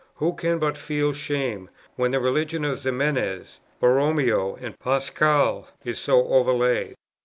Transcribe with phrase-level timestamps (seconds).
[0.15, 6.27] Who can but feel shame when the religion of Ximenes, Borromeo, and Pascal, is so
[6.27, 6.95] overlaid?